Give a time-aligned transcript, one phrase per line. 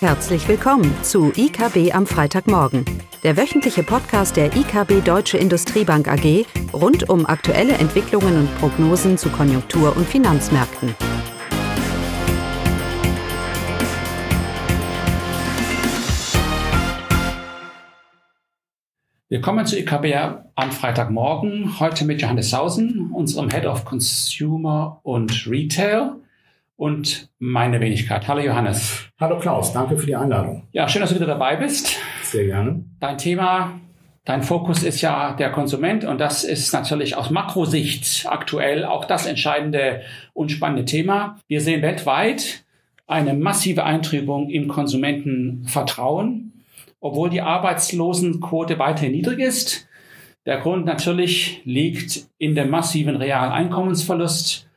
[0.00, 2.84] Herzlich willkommen zu IKB am Freitagmorgen,
[3.22, 9.30] der wöchentliche Podcast der IKB Deutsche Industriebank AG rund um aktuelle Entwicklungen und Prognosen zu
[9.30, 10.94] Konjunktur- und Finanzmärkten.
[19.30, 20.14] Willkommen zu IKB
[20.56, 26.16] am Freitagmorgen, heute mit Johannes Sausen, unserem Head of Consumer und Retail
[26.76, 28.28] und meine Wenigkeit.
[28.28, 29.08] Hallo Johannes.
[29.18, 30.68] Hallo Klaus, danke für die Einladung.
[30.72, 31.96] Ja, schön, dass du wieder dabei bist.
[32.22, 32.84] Sehr gerne.
[33.00, 33.80] Dein Thema,
[34.24, 39.26] dein Fokus ist ja der Konsument und das ist natürlich aus Makrosicht aktuell auch das
[39.26, 40.02] entscheidende
[40.34, 41.38] und spannende Thema.
[41.48, 42.64] Wir sehen weltweit
[43.06, 46.64] eine massive Eintrübung im Konsumentenvertrauen,
[47.00, 49.88] obwohl die Arbeitslosenquote weiterhin niedrig ist.
[50.44, 54.68] Der Grund natürlich liegt in dem massiven realen Einkommensverlust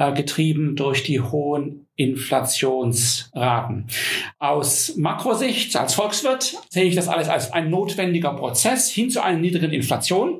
[0.00, 3.84] äh, getrieben durch die hohen Inflationsraten.
[4.38, 9.38] Aus Makrosicht als Volkswirt sehe ich das alles als ein notwendiger Prozess hin zu einer
[9.38, 10.38] niedrigen Inflation.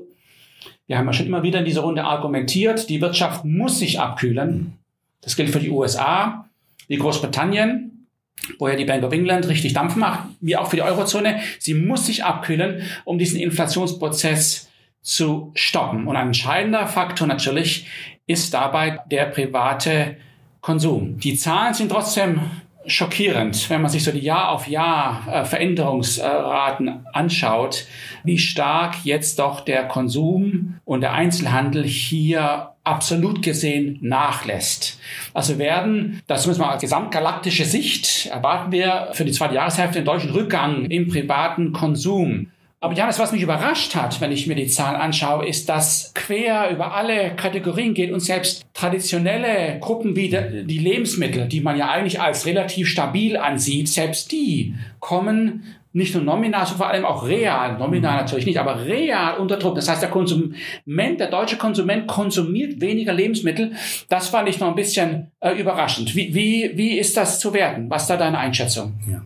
[0.86, 4.78] Wir haben ja schon immer wieder in dieser Runde argumentiert, die Wirtschaft muss sich abkühlen.
[5.20, 6.48] Das gilt für die USA,
[6.89, 8.08] wie Großbritannien,
[8.58, 11.41] wo ja die Bank of England richtig Dampf macht, wie auch für die Eurozone.
[11.58, 14.70] Sie muss sich abkühlen, um diesen Inflationsprozess
[15.02, 16.06] zu stoppen.
[16.06, 17.86] Und ein entscheidender Faktor natürlich
[18.31, 20.17] ist dabei der private
[20.61, 21.19] Konsum.
[21.19, 22.41] Die Zahlen sind trotzdem
[22.86, 27.86] schockierend, wenn man sich so die Jahr auf Jahr äh, Veränderungsraten anschaut,
[28.25, 34.98] wie stark jetzt doch der Konsum und der Einzelhandel hier absolut gesehen nachlässt.
[35.34, 40.06] Also werden, das müssen wir als gesamtgalaktische Sicht, erwarten wir für die zweite Jahreshälfte einen
[40.06, 42.51] deutschen Rückgang im privaten Konsum.
[42.83, 46.70] Aber Johannes, was mich überrascht hat, wenn ich mir die Zahlen anschaue, ist, dass quer
[46.70, 52.23] über alle Kategorien geht und selbst traditionelle Gruppen wie die Lebensmittel, die man ja eigentlich
[52.23, 57.77] als relativ stabil ansieht, selbst die kommen nicht nur nominal, sondern vor allem auch real,
[57.78, 59.74] nominal natürlich nicht, aber real unter Druck.
[59.74, 63.73] Das heißt, der Konsument, der deutsche Konsument konsumiert weniger Lebensmittel.
[64.08, 66.14] Das fand ich noch ein bisschen äh, überraschend.
[66.14, 67.90] Wie, wie, wie ist das zu werden?
[67.90, 68.95] Was ist da deine Einschätzung?
[69.11, 69.23] Ja.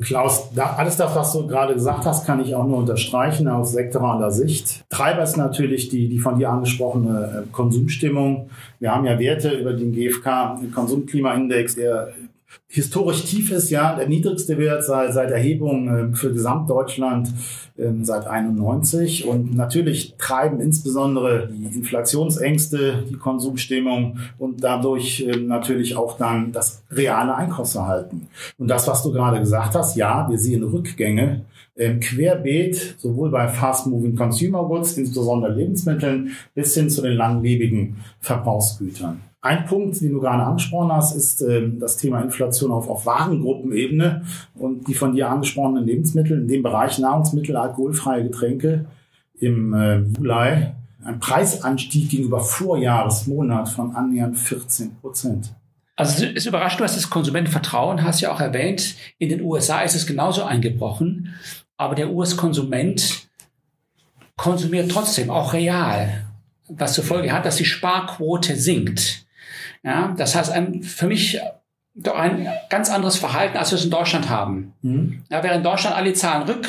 [0.00, 3.72] Klaus, da, alles das, was du gerade gesagt hast, kann ich auch nur unterstreichen aus
[3.72, 4.86] sektoraler Sicht.
[4.88, 8.48] Treiber ist natürlich die, die von dir angesprochene äh, Konsumstimmung.
[8.80, 12.14] Wir haben ja Werte über den GfK Konsumklimaindex, der
[12.68, 17.28] historisch tief ist, ja, der niedrigste Wert seit, seit Erhebung äh, für Gesamtdeutschland
[17.76, 25.96] äh, seit 91 und natürlich treiben insbesondere die Inflationsängste, die Konsumstimmung und dadurch äh, natürlich
[25.96, 28.28] auch dann das reale Einkaufsverhalten.
[28.58, 31.44] Und das, was du gerade gesagt hast, ja, wir sehen Rückgänge
[31.76, 39.20] ähm, querbeet, sowohl bei Fast-Moving Consumer Goods, insbesondere Lebensmitteln, bis hin zu den langlebigen Verbrauchsgütern.
[39.46, 44.24] Ein Punkt, den du gerade angesprochen hast, ist äh, das Thema Inflation auf, auf Warengruppenebene
[44.56, 48.86] und die von dir angesprochenen Lebensmittel in dem Bereich Nahrungsmittel, alkoholfreie Getränke
[49.38, 50.72] im äh, Juli
[51.04, 55.54] ein Preisanstieg gegenüber Vorjahresmonat von annähernd 14 Prozent.
[55.94, 58.96] Also es überrascht, du hast das Konsumentenvertrauen, hast ja auch erwähnt.
[59.18, 61.34] In den USA ist es genauso eingebrochen,
[61.76, 63.28] aber der US-Konsument
[64.36, 66.26] konsumiert trotzdem auch real,
[66.66, 69.25] was zur Folge hat, dass die Sparquote sinkt.
[69.86, 71.40] Ja, das heißt, ein, für mich
[71.94, 74.74] doch ein ganz anderes Verhalten, als wir es in Deutschland haben.
[74.82, 75.24] Mhm.
[75.30, 76.68] Ja, während in Deutschland alle Zahlen rück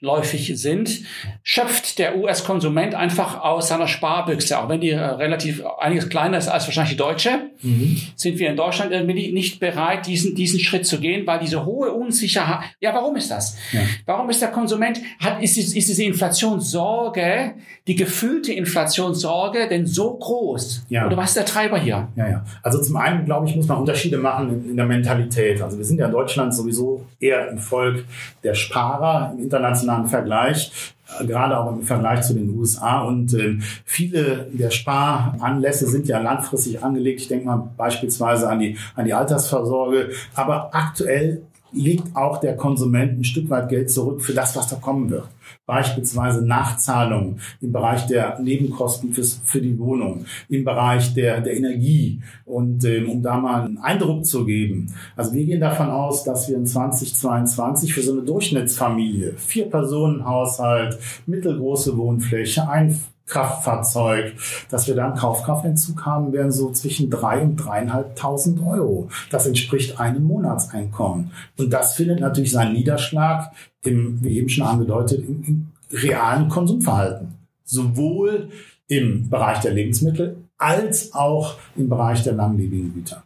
[0.00, 1.00] läufig sind,
[1.42, 6.46] schöpft der US-Konsument einfach aus seiner Sparbüchse, auch wenn die äh, relativ einiges kleiner ist
[6.46, 8.00] als wahrscheinlich die deutsche, mhm.
[8.14, 11.90] sind wir in Deutschland irgendwie nicht bereit, diesen, diesen Schritt zu gehen, weil diese hohe
[11.90, 13.56] Unsicherheit, ja, warum ist das?
[13.72, 13.80] Ja.
[14.06, 17.54] Warum ist der Konsument, hat, ist, ist diese Inflationssorge,
[17.88, 20.86] die gefühlte Inflationssorge denn so groß?
[20.90, 21.06] Ja.
[21.06, 22.06] Oder was ist der Treiber hier?
[22.14, 22.44] Ja, ja.
[22.62, 25.60] Also zum einen, glaube ich, muss man Unterschiede machen in, in der Mentalität.
[25.60, 28.04] Also wir sind ja in Deutschland sowieso eher ein Volk
[28.44, 33.02] der Sparer im internationalen internationalen Vergleich, äh, gerade auch im Vergleich zu den USA.
[33.02, 37.20] Und äh, viele der Sparanlässe sind ja langfristig angelegt.
[37.20, 40.10] Ich denke mal beispielsweise an die, an die Altersvorsorge.
[40.34, 41.42] Aber aktuell
[41.72, 45.28] legt auch der Konsument ein Stück weit Geld zurück für das, was da kommen wird.
[45.66, 52.20] Beispielsweise Nachzahlungen im Bereich der Nebenkosten fürs, für die Wohnung, im Bereich der, der Energie.
[52.44, 54.94] Und ähm, um da mal einen Eindruck zu geben.
[55.16, 60.24] Also wir gehen davon aus, dass wir in 2022 für so eine Durchschnittsfamilie, vier Personen
[60.24, 62.98] Haushalt, mittelgroße Wohnfläche, ein
[63.28, 64.34] Kraftfahrzeug,
[64.70, 69.08] dass wir dann Kaufkraftentzug haben werden, so zwischen drei und dreieinhalbtausend Euro.
[69.30, 71.30] Das entspricht einem Monatseinkommen.
[71.56, 73.52] Und das findet natürlich seinen Niederschlag
[73.84, 77.34] im, wie eben schon angedeutet, im, im realen Konsumverhalten.
[77.64, 78.48] Sowohl
[78.88, 83.22] im Bereich der Lebensmittel als auch im Bereich der langlebigen Güter.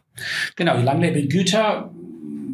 [0.55, 1.89] Genau, die langlebigen Güter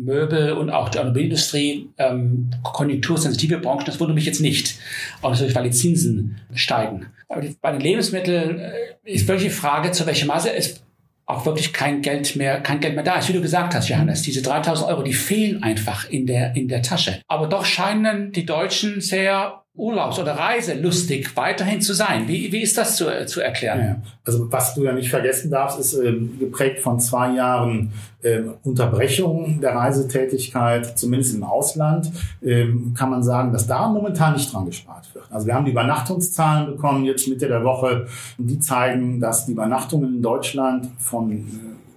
[0.10, 3.86] Möbel und auch die Automobilindustrie ähm, konjunktursensitive Branchen.
[3.86, 4.78] Das wundert mich jetzt nicht.
[5.22, 7.06] Auch natürlich, weil die Zinsen steigen.
[7.30, 8.72] Aber die, bei den Lebensmitteln äh,
[9.06, 10.82] ist wirklich die Frage, zu welchem Maße es
[11.26, 13.30] auch wirklich kein Geld mehr, kein Geld mehr da ist.
[13.30, 16.82] Wie du gesagt hast, Johannes, diese 3000 Euro, die fehlen einfach in der, in der
[16.82, 17.22] Tasche.
[17.28, 22.28] Aber doch scheinen die Deutschen sehr Urlaubs- oder Reiselustig weiterhin zu sein.
[22.28, 23.80] Wie, wie ist das zu, zu erklären?
[23.80, 23.96] Ja,
[24.26, 29.62] also was du ja nicht vergessen darfst, ist äh, geprägt von zwei Jahren äh, Unterbrechung
[29.62, 32.12] der Reisetätigkeit, zumindest im Ausland,
[32.42, 35.26] äh, kann man sagen, dass da momentan nicht dran gespart wird.
[35.32, 40.18] Also wir haben die Übernachtungszahlen bekommen jetzt Mitte der Woche, die zeigen, dass die Übernachtungen
[40.18, 41.89] in Deutschland von äh,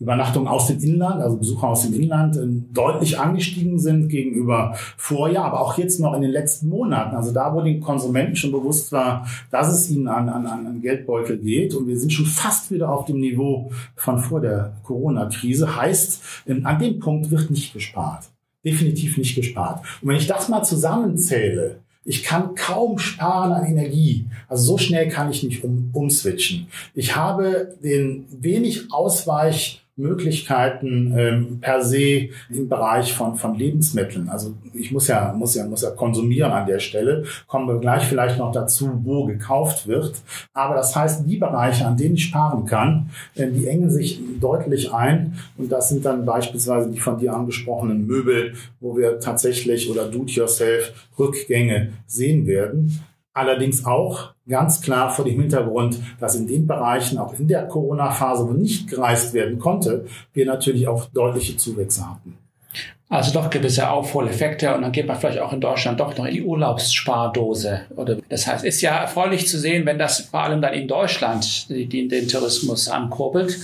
[0.00, 5.46] Übernachtungen aus dem Inland, also Besucher aus dem Inland, äh, deutlich angestiegen sind gegenüber Vorjahr,
[5.46, 7.16] aber auch jetzt noch in den letzten Monaten.
[7.16, 11.38] Also da, wo den Konsumenten schon bewusst war, dass es ihnen an, an, an Geldbeutel
[11.38, 16.22] geht und wir sind schon fast wieder auf dem Niveau von vor der Corona-Krise, heißt,
[16.46, 18.24] ähm, an dem Punkt wird nicht gespart.
[18.64, 19.84] Definitiv nicht gespart.
[20.00, 24.26] Und wenn ich das mal zusammenzähle, ich kann kaum sparen an Energie.
[24.48, 26.68] Also so schnell kann ich nicht um, umswitchen.
[26.94, 34.28] Ich habe den wenig Ausweich Möglichkeiten ähm, per se im Bereich von, von Lebensmitteln.
[34.28, 37.24] Also ich muss ja, muss ja, muss ja konsumieren an der Stelle.
[37.46, 40.14] Kommen wir gleich vielleicht noch dazu, wo gekauft wird.
[40.54, 44.92] Aber das heißt, die Bereiche, an denen ich sparen kann, äh, die engen sich deutlich
[44.92, 45.34] ein.
[45.56, 50.92] Und das sind dann beispielsweise die von dir angesprochenen Möbel, wo wir tatsächlich oder Do-it-yourself
[51.18, 53.00] Rückgänge sehen werden.
[53.38, 58.48] Allerdings auch ganz klar vor dem Hintergrund, dass in den Bereichen auch in der Corona-Phase,
[58.48, 62.36] wo nicht gereist werden konnte, wir natürlich auch deutliche Zuwächse hatten.
[63.08, 66.34] Also doch gewisse Aufholeffekte und dann geht man vielleicht auch in Deutschland doch noch in
[66.34, 67.82] die Urlaubsspardose.
[67.94, 71.68] Oder das heißt, ist ja erfreulich zu sehen, wenn das vor allem dann in Deutschland
[71.68, 73.56] die, die den Tourismus ankurbelt.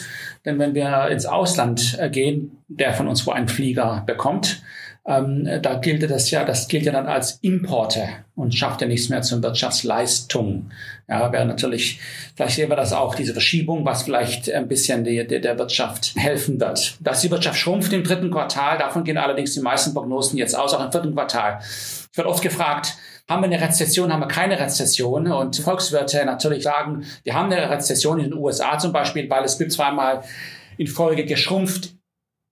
[0.44, 4.62] Denn wenn wir ins Ausland gehen, der von uns wo einen Flieger bekommt,
[5.06, 9.10] ähm, da gilt das ja, das gilt ja dann als Importe und schafft ja nichts
[9.10, 10.70] mehr zur Wirtschaftsleistung.
[11.08, 12.00] Ja, wäre natürlich,
[12.34, 16.14] vielleicht sehen wir das auch, diese Verschiebung, was vielleicht ein bisschen die, die, der Wirtschaft
[16.16, 16.96] helfen wird.
[17.00, 20.72] Dass die Wirtschaft schrumpft im dritten Quartal, davon gehen allerdings die meisten Prognosen jetzt aus,
[20.72, 21.58] auch im vierten Quartal.
[21.60, 22.96] Ich werde oft gefragt,
[23.28, 25.30] haben wir eine Rezession, haben wir keine Rezession?
[25.30, 29.58] Und Volkswirte natürlich sagen, wir haben eine Rezession in den USA zum Beispiel, weil es
[29.58, 30.22] gibt zweimal
[30.78, 31.94] in Folge geschrumpft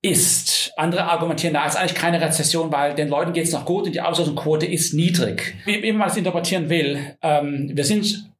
[0.02, 0.61] ist.
[0.76, 3.94] Andere argumentieren, da ist eigentlich keine Rezession, weil den Leuten geht es noch gut und
[3.94, 5.54] die Auslösungsquote ist niedrig.
[5.64, 8.30] Wie, man es interpretieren will, ähm, wir sind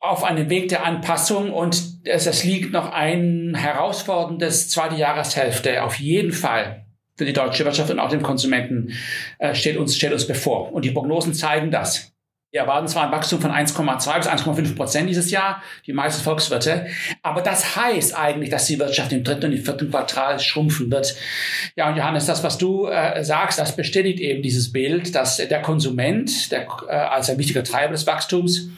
[0.00, 5.98] auf einem Weg der Anpassung und es, es liegt noch ein herausforderndes zweite Jahreshälfte auf
[5.98, 6.86] jeden Fall
[7.16, 8.92] für die deutsche Wirtschaft und auch den Konsumenten
[9.38, 12.12] äh, steht uns steht uns bevor und die Prognosen zeigen das.
[12.52, 16.86] Wir erwarten zwar ein Wachstum von 1,2 bis 1,5 Prozent dieses Jahr, die meisten Volkswirte,
[17.20, 21.16] aber das heißt eigentlich, dass die Wirtschaft im dritten und im vierten Quartal schrumpfen wird.
[21.74, 25.60] Ja, und Johannes, das, was du äh, sagst, das bestätigt eben dieses Bild, dass der
[25.60, 28.68] Konsument, der, äh, als ein wichtiger Treiber des Wachstums,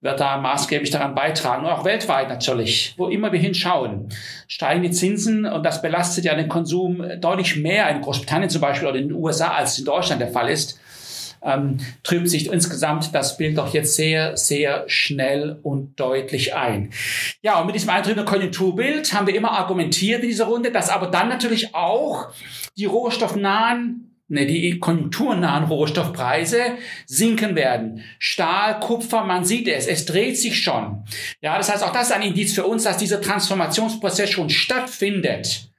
[0.00, 1.66] wird da maßgeblich daran beitragen.
[1.66, 4.08] Und auch weltweit natürlich, wo immer wir hinschauen,
[4.46, 8.88] steigen die Zinsen und das belastet ja den Konsum deutlich mehr in Großbritannien zum Beispiel
[8.88, 10.80] oder in den USA, als in Deutschland der Fall ist
[11.42, 16.92] ähm, trübt sich insgesamt das Bild doch jetzt sehr, sehr schnell und deutlich ein.
[17.42, 21.06] Ja, und mit diesem eintrübenden Konjunkturbild haben wir immer argumentiert in dieser Runde, dass aber
[21.06, 22.28] dann natürlich auch
[22.76, 26.60] die rohstoffnahen ne, die konjunkturnahen Rohstoffpreise
[27.06, 28.02] sinken werden.
[28.18, 31.04] Stahl, Kupfer, man sieht es, es dreht sich schon.
[31.42, 35.70] Ja, das heißt, auch das ist ein Indiz für uns, dass dieser Transformationsprozess schon stattfindet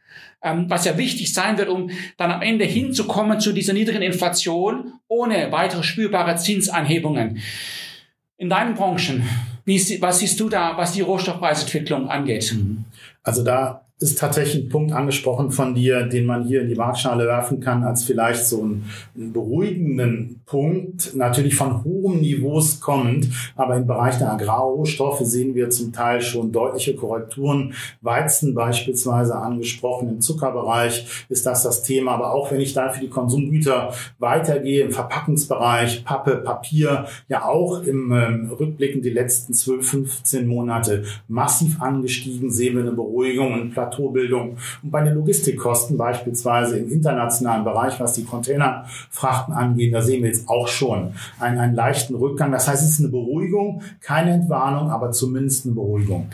[0.44, 4.94] ähm, was ja wichtig sein wird, um dann am Ende hinzukommen zu dieser niedrigen Inflation
[5.08, 7.42] ohne weitere spürbare Zinsanhebungen.
[8.38, 9.28] In deinen Branchen,
[9.66, 12.56] wie, was siehst du da, was die Rohstoffpreisentwicklung angeht?
[13.24, 17.28] Also da ist tatsächlich ein Punkt angesprochen von dir, den man hier in die Waagschale
[17.28, 23.78] werfen kann, als vielleicht so einen, einen beruhigenden Punkt, natürlich von hohen Niveaus kommend, aber
[23.78, 27.74] im Bereich der Agrarrohstoffe sehen wir zum Teil schon deutliche Korrekturen.
[28.02, 33.02] Weizen beispielsweise angesprochen, im Zuckerbereich ist das das Thema, aber auch wenn ich dann für
[33.02, 39.88] die Konsumgüter weitergehe, im Verpackungsbereich, Pappe, Papier, ja auch im ähm, Rückblicken die letzten 12,
[39.88, 44.58] 15 Monate massiv angestiegen, sehen wir eine Beruhigung und Plateaubildung.
[44.84, 50.30] Und bei den Logistikkosten beispielsweise im internationalen Bereich, was die Containerfrachten angeht, da sehen wir
[50.30, 52.52] jetzt auch schon einen, einen leichten Rückgang.
[52.52, 56.30] Das heißt, es ist eine Beruhigung, keine Entwarnung, aber zumindest eine Beruhigung.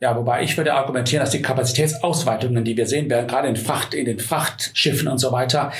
[0.00, 3.94] Ja, wobei ich würde argumentieren, dass die Kapazitätsausweitungen, die wir sehen werden, gerade in Fracht,
[3.94, 5.70] in den Frachtschiffen und so weiter,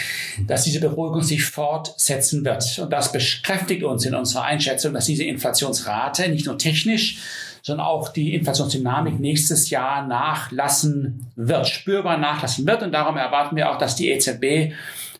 [0.46, 2.78] dass diese Beruhigung sich fortsetzen wird.
[2.78, 7.18] Und das bekräftigt uns in unserer Einschätzung, dass diese Inflationsrate nicht nur technisch,
[7.62, 12.82] sondern auch die Inflationsdynamik nächstes Jahr nachlassen wird, spürbar nachlassen wird.
[12.82, 14.74] Und darum erwarten wir auch, dass die EZB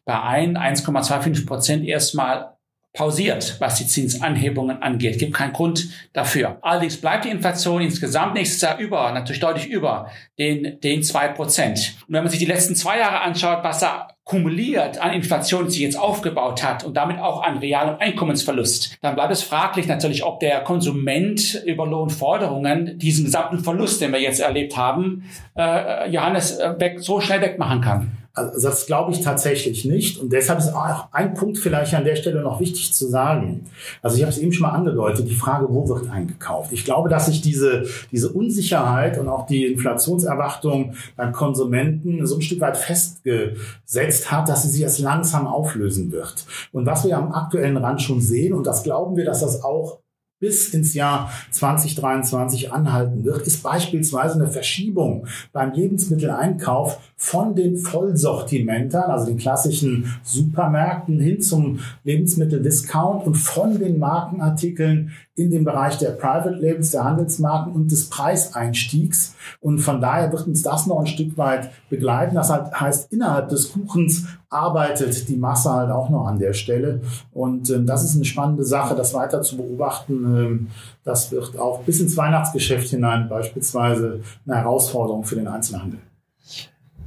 [0.04, 2.56] bei 1,25 Prozent erstmal
[2.92, 5.18] pausiert, was die Zinsanhebungen angeht.
[5.18, 6.58] Gibt keinen Grund dafür.
[6.60, 11.96] Allerdings bleibt die Inflation insgesamt nächstes Jahr über, natürlich deutlich über den, den zwei Prozent.
[12.06, 15.80] Und wenn man sich die letzten zwei Jahre anschaut, was da kumuliert an Inflation sich
[15.80, 20.38] jetzt aufgebaut hat und damit auch an realem Einkommensverlust, dann bleibt es fraglich natürlich, ob
[20.40, 25.24] der Konsument über Lohnforderungen diesen gesamten Verlust, den wir jetzt erlebt haben,
[25.56, 28.21] äh, Johannes, äh, weg, so schnell wegmachen kann.
[28.34, 30.18] Also das glaube ich tatsächlich nicht.
[30.18, 33.66] Und deshalb ist auch ein Punkt vielleicht an der Stelle noch wichtig zu sagen.
[34.00, 36.72] Also ich habe es eben schon mal angedeutet, die Frage, wo wird eingekauft?
[36.72, 42.42] Ich glaube, dass sich diese, diese Unsicherheit und auch die Inflationserwartung beim Konsumenten so ein
[42.42, 46.46] Stück weit festgesetzt hat, dass sie sich jetzt langsam auflösen wird.
[46.72, 50.01] Und was wir am aktuellen Rand schon sehen, und das glauben wir, dass das auch
[50.42, 59.08] bis ins Jahr 2023 anhalten wird, ist beispielsweise eine Verschiebung beim Lebensmitteleinkauf von den Vollsortimentern,
[59.08, 66.10] also den klassischen Supermärkten, hin zum Lebensmitteldiscount und von den Markenartikeln in dem Bereich der
[66.10, 69.34] Private Labels, der Handelsmarken und des Preiseinstiegs.
[69.60, 72.34] Und von daher wird uns das noch ein Stück weit begleiten.
[72.34, 77.00] Das halt heißt, innerhalb des Kuchens arbeitet die Masse halt auch noch an der Stelle.
[77.32, 80.24] Und äh, das ist eine spannende Sache, das weiter zu beobachten.
[80.24, 80.66] Ähm,
[81.02, 86.00] das wird auch bis ins Weihnachtsgeschäft hinein beispielsweise eine Herausforderung für den Einzelhandel.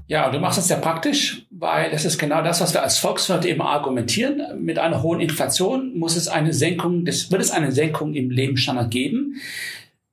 [0.08, 3.44] Ja, du machst es sehr praktisch, weil das ist genau das, was wir als Volkswirt
[3.46, 4.64] eben argumentieren.
[4.64, 8.92] Mit einer hohen Inflation muss es eine Senkung des, wird es eine Senkung im Lebensstandard
[8.92, 9.42] geben.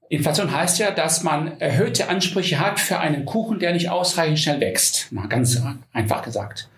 [0.08, 4.60] Inflation heißt ja, dass man erhöhte Ansprüche hat für einen Kuchen, der nicht ausreichend schnell
[4.60, 5.12] wächst.
[5.12, 6.68] Mal ganz einfach gesagt.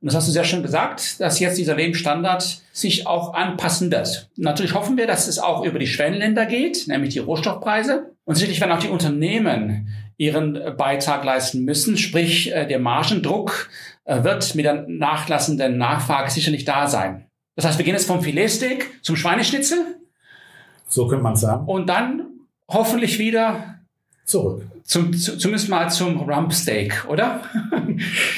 [0.00, 4.30] Und das hast du sehr schön gesagt, dass jetzt dieser Lebensstandard sich auch anpassen wird.
[4.36, 8.10] Natürlich hoffen wir, dass es auch über die Schwellenländer geht, nämlich die Rohstoffpreise.
[8.24, 11.96] Und sicherlich werden auch die Unternehmen ihren Beitrag leisten müssen.
[11.96, 13.68] Sprich, äh, der Margendruck
[14.04, 17.26] äh, wird mit der nachlassenden Nachfrage sicherlich da sein.
[17.56, 19.78] Das heißt, wir gehen jetzt vom Filetsteak zum Schweineschnitzel.
[20.88, 21.66] So könnte man sagen.
[21.66, 22.26] Und dann
[22.68, 23.73] hoffentlich wieder
[24.24, 24.62] zurück.
[24.84, 27.40] Zum, zumindest mal zum Rumpsteak, oder?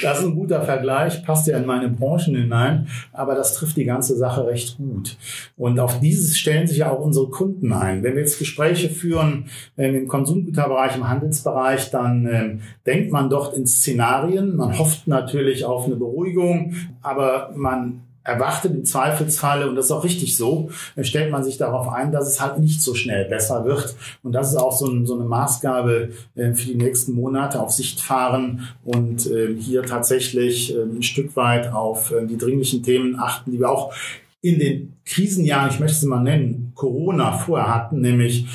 [0.02, 3.86] Das ist ein guter Vergleich, passt ja in meine Branchen hinein, aber das trifft die
[3.86, 5.16] ganze Sache recht gut.
[5.56, 8.02] Und auf dieses stellen sich ja auch unsere Kunden ein.
[8.02, 9.46] Wenn wir jetzt Gespräche führen
[9.78, 14.56] äh, im Konsumgüterbereich, im Handelsbereich, dann äh, denkt man dort in Szenarien.
[14.56, 20.04] Man hofft natürlich auf eine Beruhigung, aber man erwartet im Zweifelsfalle, und das ist auch
[20.04, 23.94] richtig so, stellt man sich darauf ein, dass es halt nicht so schnell besser wird.
[24.22, 27.70] Und das ist auch so, ein, so eine Maßgabe äh, für die nächsten Monate auf
[27.70, 33.18] Sicht fahren und äh, hier tatsächlich äh, ein Stück weit auf äh, die dringlichen Themen
[33.18, 33.94] achten, die wir auch
[34.42, 38.46] in den Krisenjahren, ich möchte sie mal nennen, Corona vorher hatten, nämlich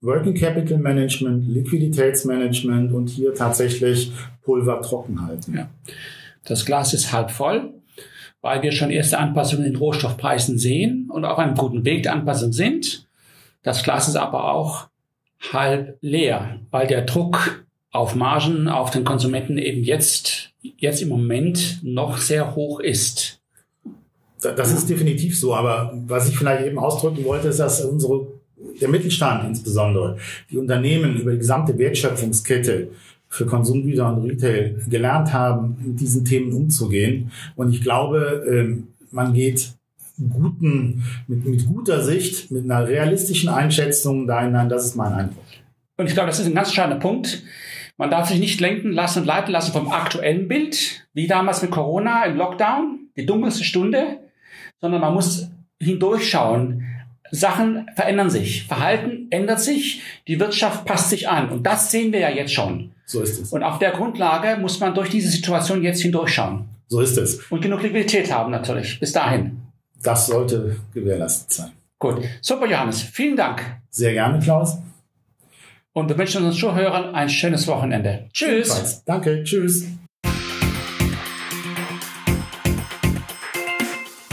[0.00, 5.54] Working Capital Management, Liquiditätsmanagement und hier tatsächlich Pulver trocken halten.
[5.56, 5.68] Ja.
[6.44, 7.72] Das Glas ist halb voll
[8.48, 12.50] weil wir schon erste Anpassungen in Rohstoffpreisen sehen und auf einem guten Weg der Anpassung
[12.50, 13.06] sind.
[13.62, 14.88] Das Glas ist aber auch
[15.52, 21.80] halb leer, weil der Druck auf Margen auf den Konsumenten eben jetzt, jetzt im Moment
[21.82, 23.38] noch sehr hoch ist.
[24.40, 28.28] Das ist definitiv so, aber was ich vielleicht eben ausdrücken wollte, ist, dass unsere,
[28.80, 30.16] der Mittelstand insbesondere,
[30.50, 32.88] die Unternehmen über die gesamte Wertschöpfungskette
[33.28, 37.30] für Konsumgüter und Retail gelernt haben, mit diesen Themen umzugehen.
[37.56, 39.72] Und ich glaube, ähm, man geht
[40.30, 44.68] guten, mit, mit guter Sicht, mit einer realistischen Einschätzung da hinein.
[44.68, 45.44] Das ist mein Eindruck.
[45.96, 47.42] Und ich glaube, das ist ein ganz entscheidender Punkt.
[47.96, 51.72] Man darf sich nicht lenken lassen und leiten lassen vom aktuellen Bild, wie damals mit
[51.72, 54.20] Corona im Lockdown, die dunkelste Stunde,
[54.80, 56.84] sondern man muss hindurchschauen,
[57.30, 61.50] Sachen verändern sich, Verhalten ändert sich, die Wirtschaft passt sich an.
[61.50, 62.92] Und das sehen wir ja jetzt schon.
[63.04, 63.52] So ist es.
[63.52, 66.68] Und auf der Grundlage muss man durch diese Situation jetzt hindurchschauen.
[66.88, 67.40] So ist es.
[67.50, 68.98] Und genug Liquidität haben natürlich.
[69.00, 69.60] Bis dahin.
[70.02, 71.72] Das sollte gewährleistet sein.
[71.98, 72.22] Gut.
[72.40, 73.02] Super, Johannes.
[73.02, 73.62] Vielen Dank.
[73.90, 74.78] Sehr gerne, Klaus.
[75.92, 78.28] Und wir wünschen unseren Zuhörern ein schönes Wochenende.
[78.32, 79.02] Tschüss.
[79.04, 79.42] Danke.
[79.42, 79.86] Tschüss.